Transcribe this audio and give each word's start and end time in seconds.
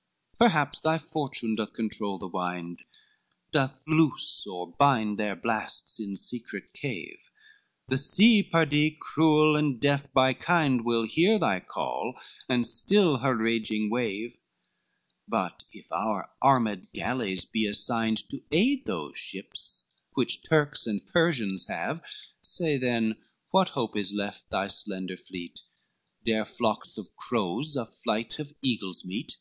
LXXVI 0.00 0.38
"Perhaps 0.38 0.80
thy 0.80 0.96
fortune 0.98 1.54
doth 1.56 1.74
control 1.74 2.16
the 2.16 2.26
wind, 2.26 2.84
Doth 3.52 3.82
loose 3.86 4.46
or 4.46 4.66
bind 4.72 5.18
their 5.18 5.36
blasts 5.36 6.00
in 6.00 6.16
secret 6.16 6.72
cave, 6.72 7.30
The 7.88 7.98
sea, 7.98 8.42
pardie, 8.42 8.96
cruel 8.98 9.56
and 9.56 9.78
deaf 9.78 10.10
by 10.14 10.32
kind, 10.32 10.86
Will 10.86 11.02
hear 11.02 11.38
thy 11.38 11.60
call, 11.60 12.18
and 12.48 12.66
still 12.66 13.18
her 13.18 13.36
raging 13.36 13.90
wave: 13.90 14.38
But 15.28 15.64
if 15.70 15.92
our 15.92 16.30
armed 16.40 16.88
galleys 16.94 17.44
be 17.44 17.66
assigned 17.66 18.26
To 18.30 18.42
aid 18.50 18.86
those 18.86 19.18
ships 19.18 19.84
which 20.14 20.42
Turks 20.42 20.86
and 20.86 21.06
Persians 21.08 21.66
have, 21.68 22.02
Say 22.40 22.78
then, 22.78 23.16
what 23.50 23.68
hope 23.68 23.98
is 23.98 24.14
left 24.14 24.48
thy 24.48 24.68
slender 24.68 25.18
fleet? 25.18 25.60
Dare 26.24 26.46
flocks 26.46 26.96
of 26.96 27.14
crows, 27.16 27.76
a 27.76 27.84
flight 27.84 28.38
of 28.38 28.54
eagles 28.62 29.04
meet? 29.04 29.36